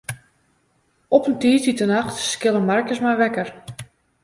[1.15, 3.49] Op in tiisdeitenacht skille Markus my wekker.